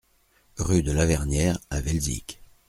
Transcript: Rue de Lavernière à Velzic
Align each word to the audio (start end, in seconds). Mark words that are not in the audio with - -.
Rue 0.57 0.81
de 0.81 0.91
Lavernière 0.91 1.59
à 1.69 1.79
Velzic 1.79 2.41